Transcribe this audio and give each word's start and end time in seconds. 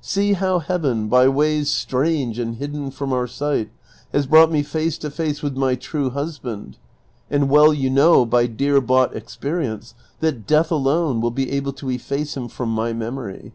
See 0.00 0.34
how 0.34 0.60
Heaven, 0.60 1.08
by 1.08 1.26
ways 1.28 1.68
strange 1.68 2.38
and 2.38 2.54
hidden 2.54 2.92
from 2.92 3.12
our 3.12 3.26
sight, 3.26 3.70
has 4.12 4.28
brought 4.28 4.52
me 4.52 4.62
face 4.62 4.96
to 4.98 5.10
face 5.10 5.42
with 5.42 5.56
ni}^ 5.56 5.80
true 5.80 6.10
husband; 6.10 6.78
and 7.28 7.48
well 7.50 7.74
you 7.74 7.90
know 7.90 8.24
by 8.24 8.46
dear 8.46 8.80
bought 8.80 9.16
experience 9.16 9.94
that 10.20 10.46
death 10.46 10.70
alone 10.70 11.20
will 11.20 11.32
be 11.32 11.50
able 11.50 11.72
to 11.72 11.90
efface 11.90 12.36
him 12.36 12.46
from 12.46 12.68
my 12.68 12.92
memory. 12.92 13.50